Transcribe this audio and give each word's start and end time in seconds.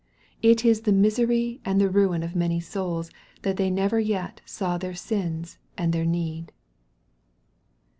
It 0.41 0.65
is 0.65 0.81
the 0.81 0.91
misery 0.91 1.61
and 1.63 1.79
the 1.79 1.87
ruin 1.87 2.23
of 2.23 2.35
many 2.35 2.59
souls 2.59 3.11
tnat 3.43 3.57
they 3.57 3.69
never 3.69 3.99
yet 3.99 4.41
saw 4.45 4.79
their 4.79 4.95
sins 4.95 5.59
and 5.77 5.93
their 5.93 6.05
need. 6.07 6.51